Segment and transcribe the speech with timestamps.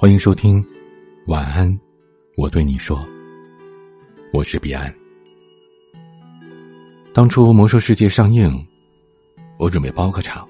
[0.00, 0.64] 欢迎收听，
[1.26, 1.78] 晚安，
[2.34, 3.06] 我对你说，
[4.32, 4.90] 我是彼岸。
[7.12, 8.66] 当初《魔兽世界》上映，
[9.58, 10.48] 我准备包个场，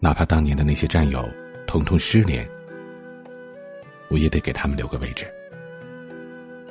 [0.00, 1.24] 哪怕当年的那些战友
[1.64, 2.44] 统统失联，
[4.08, 5.24] 我也得给他们留个位置，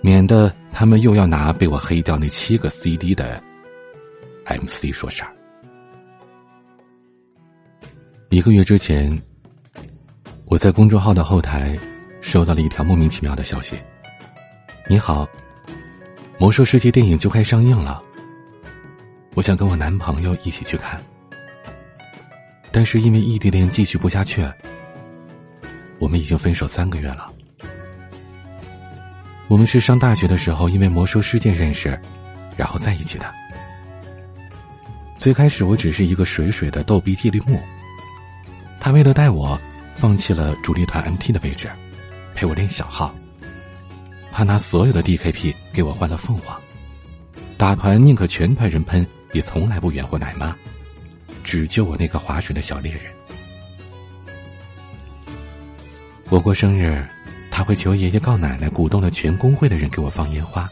[0.04, 3.42] 免得他们又要拿被我黑掉那七个 CD 的
[4.48, 5.34] MC 说事儿。
[8.32, 9.18] 一个月之前。
[10.50, 11.78] 我在公众号的后台
[12.21, 13.80] 收到了一条莫名其妙的消息
[14.90, 15.24] ：“你好，
[16.40, 18.02] 《魔兽世界》电影就快上映了，
[19.36, 21.00] 我想跟我男朋友一起去看，
[22.71, 24.43] 但是因为异地恋继续不下去，
[26.00, 27.28] 我们已经分手三个月了。
[29.50, 32.00] 我们是上大学的时候因为《魔兽世界》认识，
[32.58, 33.31] 然后在一起的。
[35.20, 37.62] 最开始我只是一个水水的逗逼纪律木，
[38.80, 39.56] 他为了带我。”
[40.00, 41.70] 放弃了主力团 MT 的位置，
[42.34, 43.14] 陪我练小号。
[44.32, 46.58] 他拿所有的 DKP 给我换了凤凰，
[47.58, 50.56] 打团宁可全团人喷，也从来不远护奶妈，
[51.44, 53.04] 只救我那个划水的小猎人。
[56.30, 57.06] 我过生日，
[57.52, 60.70] 他会求爷爷告奶奶，鼓动了全工会的人给我放烟花。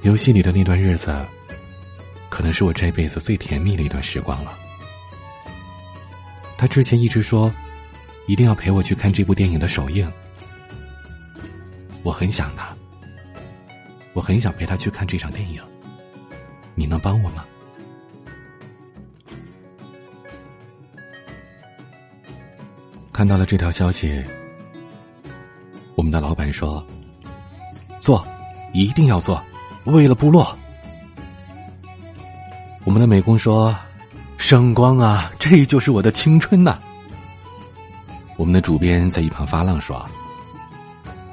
[0.00, 1.14] 游戏里的那段日子，
[2.30, 4.58] 可能是我这辈子最甜蜜的一段时光了。
[6.62, 7.52] 他之前一直说，
[8.28, 10.08] 一定要陪我去看这部电影的首映。
[12.04, 12.72] 我很想他，
[14.12, 15.60] 我很想陪他去看这场电影。
[16.76, 17.44] 你能帮我吗？
[23.12, 24.22] 看到了这条消息，
[25.96, 26.86] 我们的老板说
[27.98, 28.24] ：“做，
[28.72, 29.42] 一定要做，
[29.82, 30.56] 为了部落。”
[32.86, 33.76] 我们的美工说。
[34.42, 36.76] 圣光啊，这就是我的青春呐！
[38.36, 40.04] 我们的主编在一旁发浪说：“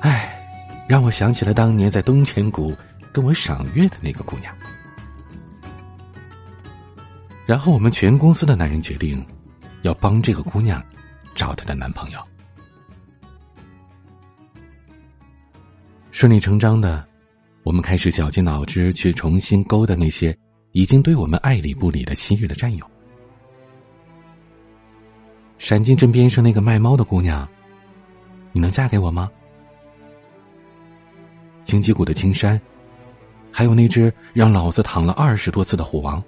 [0.02, 0.40] 哎，
[0.88, 2.72] 让我想起了当年在东泉谷
[3.11, 4.56] 跟我赏月的那个姑娘。”
[7.48, 9.26] 然后我们全公司的男人决定
[9.82, 10.82] 要帮这个姑娘
[11.33, 12.20] 找她的男朋友。
[16.12, 17.04] 顺理成章的，
[17.64, 20.38] 我们开始绞尽脑汁去重新勾搭那些
[20.73, 22.86] 已经对我们爱理不理的昔日的战友。
[25.59, 27.47] 闪金镇边上那个卖猫的姑娘，
[28.53, 29.30] 你能嫁给我吗？
[31.64, 32.59] 荆棘谷的青山，
[33.52, 36.23] 还有那只让老子躺了二十多次的虎王，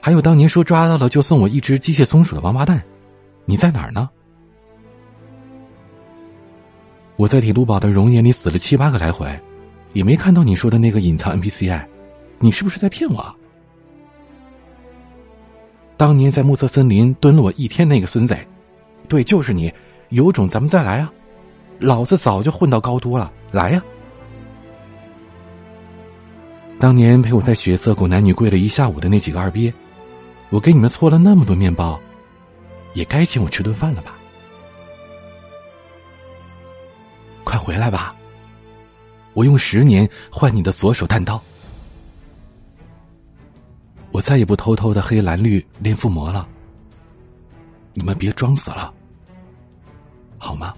[0.00, 2.82] 还有当年说抓到了就送我一只机械松鼠的王八蛋，
[3.44, 4.08] 你在哪儿呢？
[7.16, 9.28] 我在铁都堡的熔岩里死了七八个来回，
[9.92, 11.78] 也没看到你说的那个隐藏 NPC，
[12.38, 13.36] 你是不是在骗我？
[15.98, 18.34] 当年在暮色森林蹲了我一天那个孙子。
[19.12, 19.70] 对，就是你，
[20.08, 21.12] 有种咱们再来啊！
[21.78, 23.82] 老子早就混到高多了，来呀！
[26.80, 29.70] 当年陪我在血色谷男女跪了一下午的那几个二逼，
[30.48, 32.00] 我给你们搓了那么多面包，
[32.94, 34.14] 也该请我吃顿饭了吧？
[37.44, 38.16] 快回来吧！
[39.34, 41.38] 我用十年换你的左手弹刀，
[44.10, 46.48] 我再也不偷偷的黑蓝绿练附魔了。
[47.94, 48.90] 你们别装死了。
[50.44, 50.74] 好吗？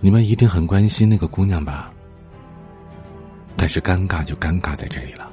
[0.00, 1.92] 你们一定很关心那个姑娘吧？
[3.56, 5.28] 但是尴尬就尴尬在这里了。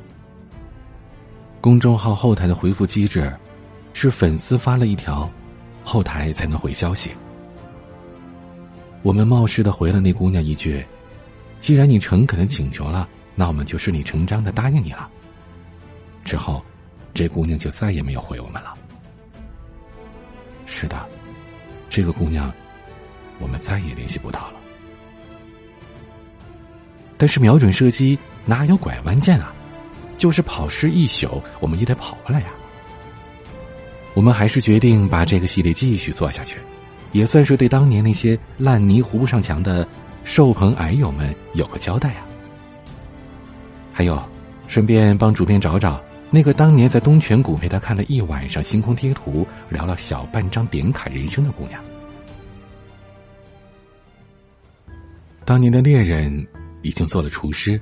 [1.62, 3.32] 公众号后台的回复机制
[3.94, 5.30] 是粉丝发了一条，
[5.84, 7.12] 后台才能回消息。
[9.04, 10.84] 我们冒失的回了那姑娘一句
[11.62, 15.08] ：“既然你诚恳的请求了，那我们就顺理成章的答应你了。”
[16.26, 16.66] 之后，
[17.14, 18.74] 这姑娘就再也没有回我们了。
[20.72, 21.04] 是的，
[21.90, 22.54] 这个姑娘，
[23.40, 24.54] 我们再也联系不到了。
[27.18, 29.52] 但是瞄准射击哪有拐弯箭啊？
[30.16, 32.48] 就是跑失一宿，我们也得跑回来呀。
[34.14, 36.58] 我们还是决定把这个系列继续做下去，
[37.14, 39.86] 也算是对当年那些烂泥糊不上墙的
[40.24, 42.28] 兽朋矮友们有个交代啊。
[43.92, 44.22] 还有，
[44.68, 46.00] 顺便帮主编找找。
[46.32, 51.84] 那个当年在东泉谷陪他看了一晚上星空贴图，聊了小半张点卡人生的姑娘，
[55.44, 56.48] 当年的恋人
[56.84, 57.82] 已经做了厨师，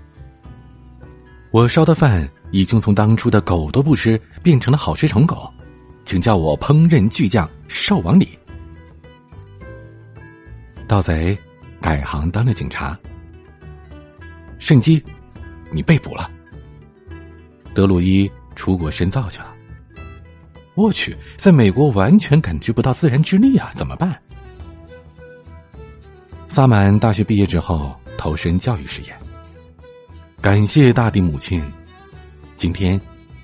[1.52, 5.52] 我烧的饭已经从当初的狗都不吃变成了好吃成狗，
[6.06, 8.30] 请叫我烹饪巨匠少王礼。
[10.88, 11.38] 盗贼
[11.82, 12.98] 改行当了警察，
[14.58, 15.04] 圣基，
[15.70, 16.32] 你被捕了。
[17.74, 19.54] 德鲁伊出国深造去了，
[20.74, 24.20] 我去，在美国完全感觉不到自然之力啊，怎么办？
[26.50, 29.16] 萨满大学毕业之后投身教育事业，
[30.42, 31.64] 感谢大地母亲。
[32.56, 33.00] 今天，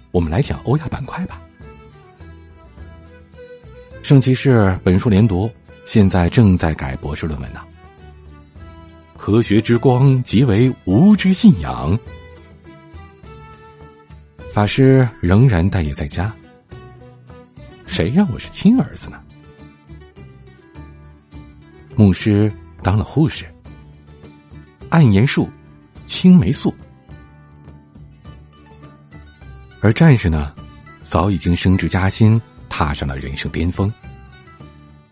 [0.10, 1.40] 我们来讲欧亚板块吧。
[4.02, 5.50] 圣骑士本书连读，
[5.86, 7.62] 现在正在改博士论文呢。
[9.16, 11.98] 科学之光即为无知信仰。
[14.54, 16.32] 法师仍然待业在家。
[17.88, 19.20] 谁让我是亲儿子呢？
[21.96, 22.52] 牧师
[22.84, 23.48] 当了护士。
[24.90, 25.50] 暗盐素，
[26.06, 26.72] 青霉素。
[29.82, 30.54] 而战士呢，
[31.02, 32.40] 早已经升职加薪，
[32.70, 33.92] 踏上了人生巅峰，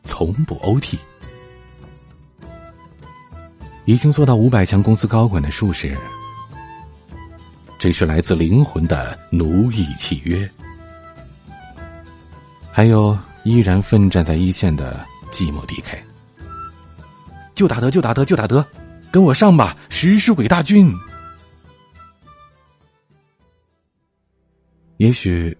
[0.04, 1.00] 从不 OT。
[3.86, 5.98] 已经做到五百强公司高管的术士，
[7.82, 10.48] 这是来自灵魂的奴役契约。
[12.72, 15.98] 还有依然奋战在一线的寂寞 DK，
[17.56, 18.64] 就打得就打得就打得，
[19.10, 20.96] 跟我上吧，食尸鬼大军！
[24.98, 25.58] 也许，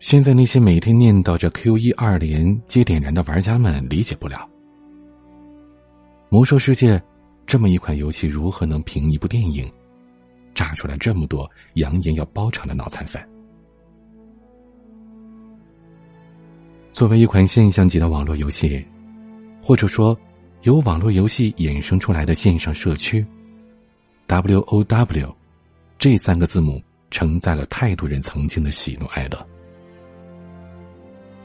[0.00, 4.46] 现在那些每天念叨着 Q 一二连接点燃的玩家们理解不了，
[6.28, 7.02] 魔兽世界
[7.46, 9.66] 这么一款游戏如何能凭一部电影，
[10.54, 13.22] 炸出来这么多扬言要包场的脑残粉？
[16.92, 18.84] 作为一款现象级的网络游戏，
[19.62, 20.16] 或者说
[20.62, 23.26] 由网络游戏衍生出来的线上社区
[24.26, 25.36] ，W O W
[25.98, 26.82] 这三个字母。
[27.10, 29.46] 承载了太多人曾经的喜怒哀乐。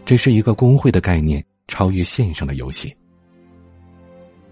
[0.03, 2.91] 这是一个工会的概念超越线上的游戏。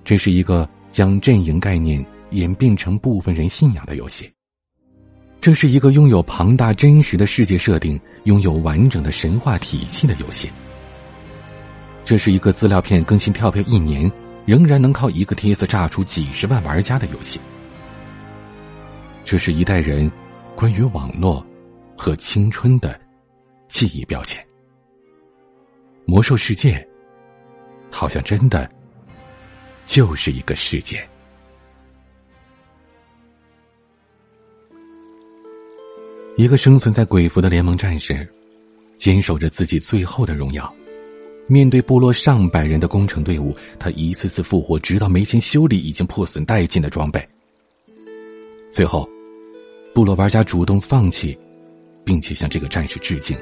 [0.04, 4.32] 这是一个将阵营概念演变成部分人信仰的游戏。
[5.40, 10.50] 这是一个拥有庞大真实的世界设定、拥有完整的神话体系的游戏。
[12.04, 14.12] 这是一个资料片更新跳票一年，
[14.46, 17.40] 仍然能靠一个帖子炸出几十万玩家的游戏。
[19.24, 20.12] 这是一代人。
[20.56, 21.46] 关于网络
[21.96, 23.00] 和青春的
[23.68, 24.44] 记忆标签，
[26.08, 26.84] 魔兽世界
[27.92, 28.68] 好像真的
[29.86, 31.08] 就是一个世界。
[36.38, 38.26] 一个生存在鬼服的联盟战士，
[38.96, 40.72] 坚守着自己最后的荣耀。
[41.48, 47.28] 面对部落上百人的攻城队伍，他一次次复活，直到没钱修理已经破损殆尽的装备。
[48.72, 49.10] 最后。
[49.96, 51.36] 部落玩家主动放弃，
[52.06, 53.36] 并且向这个战士致敬，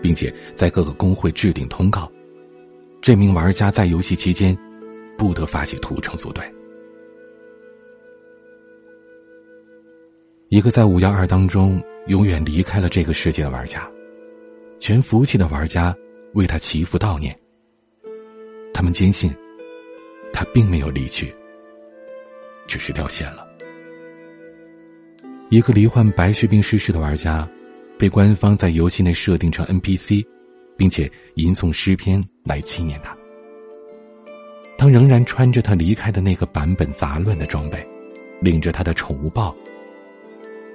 [0.00, 2.10] 并且在各个工会置顶通告：
[3.02, 4.56] 这名玩家在游戏期间
[5.18, 6.42] 不得发起屠城组队。
[10.56, 13.86] 一个在五幺二当中永远离开了这个世界的玩家，
[14.80, 15.94] 全服气的玩家
[16.32, 17.38] 为他祈福悼念。
[18.72, 19.30] 他们坚信，
[20.32, 21.30] 他并没有离去，
[22.66, 23.46] 只是掉线了。
[25.50, 27.46] 一个罹患白血病逝世的玩家，
[27.98, 30.24] 被官方在游戏内设定成 NPC，
[30.74, 33.14] 并且吟诵诗篇来纪念他。
[34.78, 37.86] 他仍然穿着他离开的那个版本杂乱的装备，
[38.40, 39.54] 领着他的宠物豹，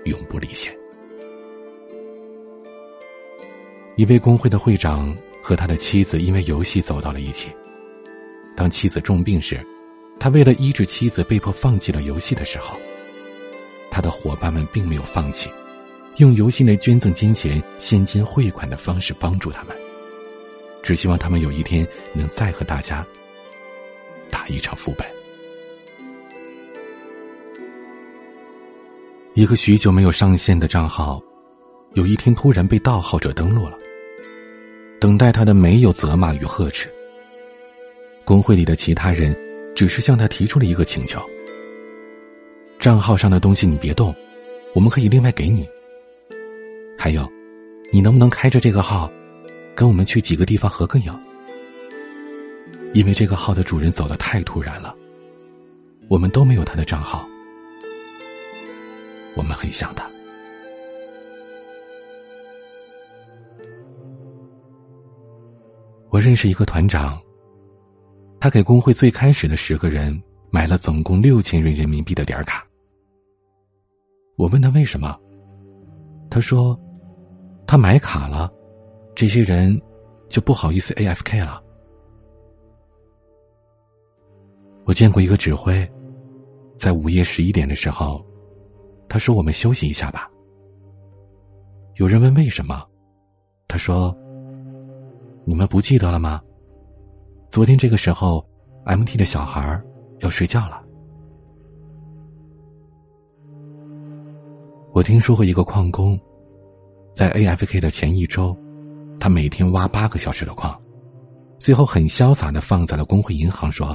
[0.06, 0.76] 永不离线。
[3.96, 7.50] 一位工会的会长和他的妻子因为游戏走到了一起。
[8.56, 9.60] 当妻子重病时，
[10.20, 12.78] 他为了医治妻子，被迫放弃了游戏的时候。
[13.90, 15.50] 他的伙伴们并没有放弃，
[16.18, 19.76] 用游戏内捐赠金钱、现金汇款的方式帮助他们，
[20.82, 23.06] 只希望他们有一天能再和大家
[24.30, 25.21] 打一场副本。
[29.42, 31.20] 一个许久没有上线的账号，
[31.94, 33.76] 有一天突然被盗号者登录了。
[35.00, 36.88] 等待他的没有责骂与呵斥，
[38.24, 39.36] 工会里的其他人
[39.76, 41.20] 只是向他提出了一个请求。
[42.80, 44.14] 账号上的东西你别动，
[44.76, 45.68] 我们可以另外给你。
[46.96, 47.28] 还有，
[47.92, 49.12] 你能不能开着这个号，
[49.74, 51.12] 跟我们去几个地方合个影？
[52.94, 54.96] 因为这个号的主人走的太突然了，
[56.10, 57.28] 我们都没有他的账号，
[59.36, 60.10] 我们很想他。
[66.10, 67.22] 我认识一个团长，
[68.40, 72.68] 他给工会最开始的十个人买了总共六千元人民币的点卡。
[74.36, 75.18] 我问他为什么，
[76.30, 76.78] 他说，
[77.66, 78.52] 他买卡了，
[79.16, 79.80] 这些人
[80.28, 81.64] 就不好意思 A F K 了。
[84.84, 85.90] 我见过一个指挥，
[86.76, 88.26] 在午夜十一点的时候，
[89.12, 90.32] 他说我们休息一下吧。
[91.96, 92.82] 有人问为什么，
[93.68, 94.16] 他说，
[95.44, 96.42] 你们不记得了吗？
[97.50, 98.42] 昨天这个时候
[98.86, 99.84] ，MT 的小孩
[100.22, 100.82] 要睡觉了。
[104.94, 106.18] 我听说过一个矿工，
[107.14, 108.58] 在 AFK 的前一周，
[109.20, 110.82] 他每天挖八个小时的矿，
[111.60, 113.94] 最后很潇洒的放在了工会银行，说：“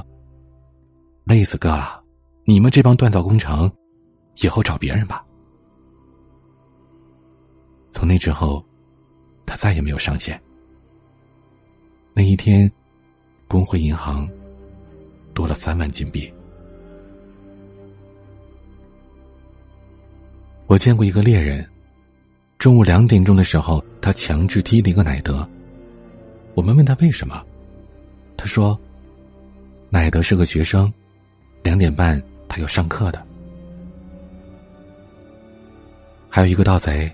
[1.25, 2.03] 累死哥了，
[2.45, 3.67] 你们这帮锻造工程，
[4.41, 5.23] 以后找别人吧。”
[7.91, 8.63] 从那之后，
[9.45, 10.39] 他再也没有上线。
[12.13, 12.71] 那一天，
[13.47, 14.27] 工会银行
[15.33, 16.31] 多了三万金币。
[20.67, 21.67] 我见过一个猎人，
[22.57, 25.47] 中午两点钟的时候，他强制踢了一个奶德。
[26.55, 27.43] 我们问他为什么，
[28.35, 28.77] 他说
[29.89, 30.91] ：“奶德是个学生，
[31.63, 33.25] 两点半他要上课的。”
[36.29, 37.11] 还有一个盗贼，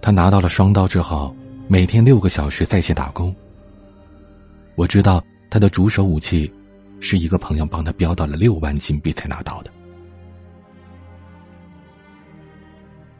[0.00, 1.34] 他拿到了双刀之后，
[1.68, 3.34] 每天六个小时在线打工。
[4.74, 6.52] 我知道他的主手武器，
[7.00, 9.70] 是一个朋友帮他标到了六万金币才拿到的。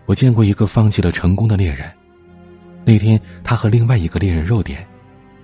[0.06, 1.90] 我见过一个放弃了成功的猎人，
[2.84, 4.86] 那天他和另外一个猎人肉点，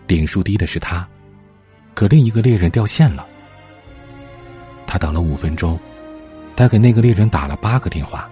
[0.06, 1.08] 点数低的是他，
[1.94, 3.26] 可另一个猎人掉线了。
[4.86, 5.78] 他等了五分钟，
[6.56, 8.28] 他给那个猎人打了八个电话，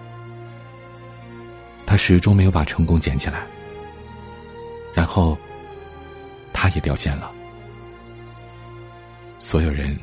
[1.87, 3.47] 他始终没有把成功捡起来，
[4.93, 5.37] 然后
[6.51, 7.31] 他也掉线了。
[9.39, 9.97] 所有人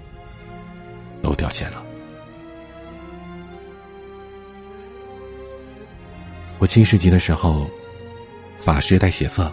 [1.22, 1.84] 都掉线了。
[6.58, 7.68] 我七十级的时候，
[8.56, 9.52] 法师带血色。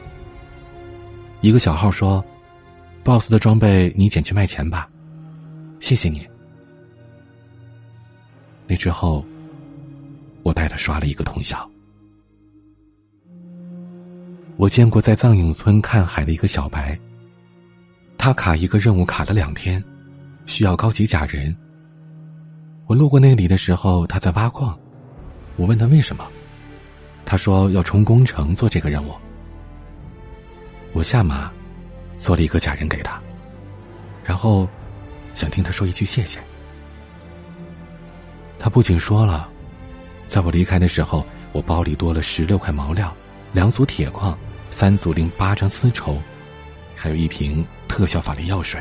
[1.42, 2.24] 一个小号说
[3.04, 4.88] ：“boss 的装备你捡去卖钱吧，
[5.80, 6.26] 谢谢你。”
[8.68, 9.26] 那之后，
[10.44, 11.71] 我带他刷了一个通宵。
[14.62, 16.96] 我见过在藏影村看海的一个小白。
[18.16, 19.84] 他卡一个任务卡了两天，
[20.46, 21.58] 需要高级假人。
[22.86, 24.78] 我路过那里的时候，他在挖矿。
[25.56, 26.28] 我问他为什么，
[27.26, 29.12] 他说要冲工程做这个任务。
[30.94, 31.52] 我下马，
[32.16, 33.20] 做了一个假人给他，
[34.24, 34.70] 然后
[35.34, 36.38] 想听他说一句谢谢。
[38.60, 39.50] 他不仅说了，
[40.28, 43.12] 在我离开的时候，我包里多了十六块毛料、
[43.54, 44.38] 两组铁矿、
[44.72, 46.20] 三组零八张丝绸。
[46.94, 48.80] 还有一瓶特效法力药水。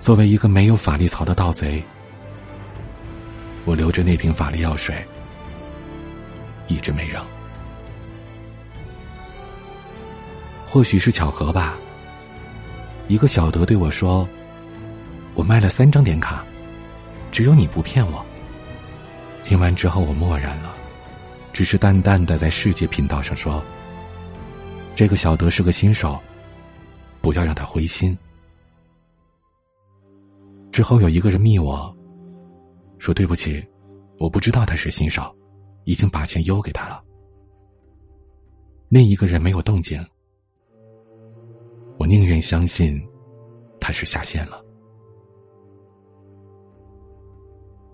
[0.00, 1.80] 作为一个没有法力槽的盗贼，
[3.64, 4.96] 我留着那瓶法力药水，
[6.66, 7.24] 一直没扔。
[10.66, 11.78] 或许是巧合吧。
[13.06, 14.28] 一个小德对我说
[15.34, 16.44] ：“我卖了三张点卡，
[17.30, 18.26] 只有你不骗我。”
[19.44, 20.74] 听完之后，我默然了，
[21.58, 23.60] 只是淡淡的在世界频道上说。
[24.94, 26.16] 这个小德是个新手，
[27.20, 28.16] 不要让他灰心。
[30.70, 31.92] 之后有一个人密我，
[33.00, 33.60] 说对不起，
[34.20, 35.34] 我不知道他是新手，
[35.82, 37.02] 已经把钱邮给他了。
[38.88, 40.00] 另一个人没有动静，
[41.98, 43.04] 我宁愿相信
[43.80, 44.64] 他是下线了。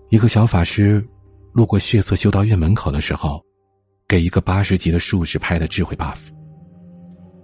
[0.09, 1.03] 一个小法师
[1.51, 3.43] 路过血色修道院门口的时候，
[4.07, 6.17] 给一个八十级的术士拍了智慧 buff。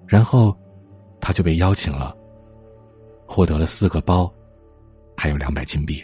[0.08, 0.56] 然后，
[1.20, 2.16] 他就被邀请了，
[3.26, 4.32] 获得了四个包，
[5.16, 6.04] 还有两百金币。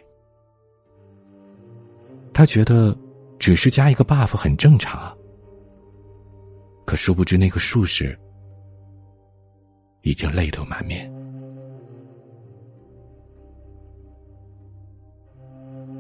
[2.34, 2.98] 他觉得
[3.38, 5.16] 只是加一个 buff 很正常啊，
[6.86, 8.18] 可殊不知那个术士
[10.04, 11.12] 已经泪流满面。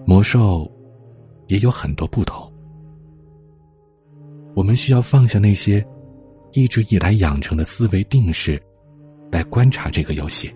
[0.05, 0.71] 魔兽
[1.47, 2.49] 也有很多不同，
[4.57, 5.85] 我们需要放下那些。
[6.53, 8.59] 一直以来养成的思维定式，
[9.29, 10.51] 来观察这个游戏。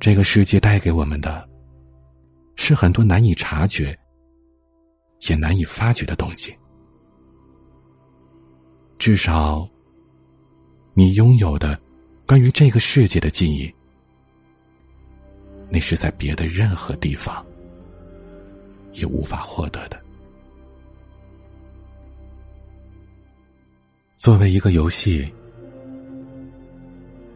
[0.00, 1.46] 这个世界带给我们的，
[2.54, 3.94] 是很多难以察觉、
[5.28, 6.56] 也难以发掘的东西。
[8.96, 9.68] 至少，
[10.94, 11.78] 你拥有的
[12.26, 13.70] 关于这个世界的记忆，
[15.68, 17.44] 那是在别的任何地方
[18.92, 20.05] 也无法获得的。
[24.26, 25.32] 作为一个游戏，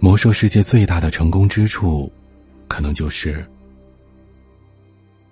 [0.00, 2.12] 魔兽世界最大的成功之处，
[2.66, 3.48] 可能就是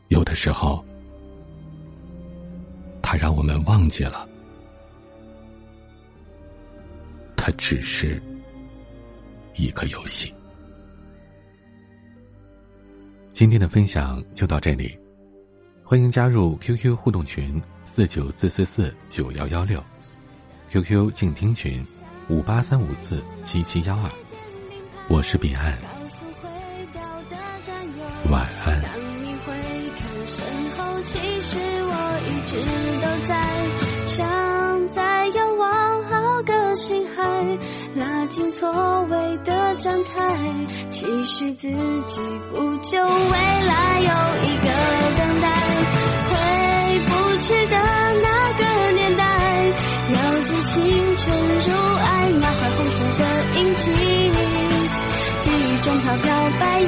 [0.06, 0.84] 有的时候，
[3.02, 4.28] 它让我们忘记了，
[7.34, 8.22] 它只是
[9.56, 10.32] 一个游戏。
[13.32, 14.96] 今天的分享就到这里，
[15.82, 19.82] 欢迎加入 QQ 互动群四九四四四九幺幺六。
[20.70, 21.82] QQ 静听群，
[22.28, 24.10] 五八三五四七七幺二。
[25.08, 25.78] 我是彼岸，
[28.30, 28.82] 晚安。
[28.82, 28.92] 当
[29.24, 29.52] 你回
[29.96, 30.44] 看身
[30.76, 32.56] 后，其实我一直
[33.00, 33.32] 都在，
[34.08, 37.22] 像在遥望好个心海，
[37.94, 38.70] 拉近错
[39.04, 41.70] 位的站台，期许自
[42.04, 42.20] 己
[42.52, 44.10] 不久未来有
[44.44, 44.68] 一个
[45.16, 45.48] 等待，
[46.28, 46.34] 回
[47.06, 47.10] 不
[47.40, 47.76] 去的
[48.20, 48.47] 那
[55.88, 56.84] 记忆中飘飘白衣，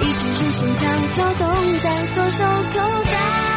[0.00, 3.49] 一直如心跳跳动在左手口袋。